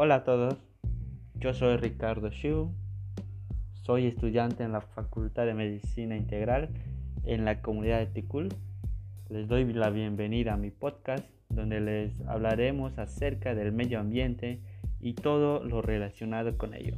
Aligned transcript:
Hola 0.00 0.14
a 0.14 0.22
todos, 0.22 0.56
yo 1.34 1.52
soy 1.52 1.76
Ricardo 1.76 2.30
Shu, 2.30 2.72
soy 3.82 4.06
estudiante 4.06 4.62
en 4.62 4.70
la 4.70 4.80
Facultad 4.80 5.44
de 5.44 5.54
Medicina 5.54 6.16
Integral 6.16 6.68
en 7.24 7.44
la 7.44 7.60
comunidad 7.62 7.98
de 7.98 8.06
Ticul. 8.06 8.48
Les 9.28 9.48
doy 9.48 9.64
la 9.72 9.90
bienvenida 9.90 10.54
a 10.54 10.56
mi 10.56 10.70
podcast 10.70 11.28
donde 11.48 11.80
les 11.80 12.20
hablaremos 12.28 12.96
acerca 12.96 13.56
del 13.56 13.72
medio 13.72 13.98
ambiente 13.98 14.60
y 15.00 15.14
todo 15.14 15.64
lo 15.64 15.82
relacionado 15.82 16.56
con 16.56 16.74
ello. 16.74 16.94